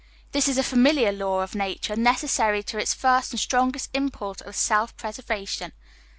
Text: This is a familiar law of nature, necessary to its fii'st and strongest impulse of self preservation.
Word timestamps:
This 0.31 0.47
is 0.47 0.57
a 0.57 0.63
familiar 0.63 1.11
law 1.11 1.41
of 1.43 1.53
nature, 1.53 1.95
necessary 1.95 2.63
to 2.63 2.79
its 2.79 2.95
fii'st 2.95 3.33
and 3.33 3.39
strongest 3.39 3.91
impulse 3.93 4.41
of 4.41 4.55
self 4.55 4.97
preservation. 4.97 5.73